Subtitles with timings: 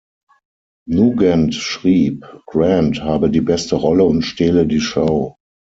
[0.87, 5.37] Nugent schrieb, Grant habe die „beste Rolle“ und „stehle die Schau“.